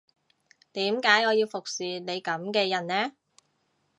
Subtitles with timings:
[0.73, 3.11] 點解我要服侍你噉嘅人呢